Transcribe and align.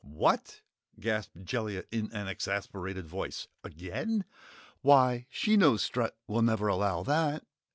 "What?" 0.03 0.61
gasped 0.99 1.45
Jellia 1.45 1.83
in 1.91 2.11
an 2.11 2.27
exasperated 2.27 3.05
voice, 3.05 3.47
"Again? 3.63 4.25
Why 4.81 5.27
she 5.29 5.55
knows 5.55 5.83
Strut 5.83 6.17
will 6.25 6.41
never 6.41 6.67
allow 6.67 7.03
that." 7.03 7.45